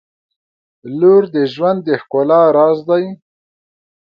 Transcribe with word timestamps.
•لور 0.99 1.23
د 1.35 1.37
ژوند 1.53 1.79
د 1.87 1.89
ښکلا 2.01 2.41
راز 2.57 2.79
دی. 2.89 3.05